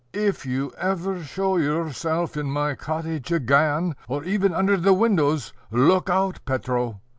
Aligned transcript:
"If 0.17 0.47
you 0.47 0.71
ever 0.79 1.21
show 1.23 1.57
yourself 1.57 2.35
in 2.35 2.49
my 2.49 2.73
cottage 2.73 3.31
again, 3.31 3.95
or 4.07 4.23
even 4.23 4.51
under 4.51 4.75
the 4.75 4.93
windows, 4.93 5.53
look 5.69 6.09
out, 6.09 6.39
Petro! 6.43 7.01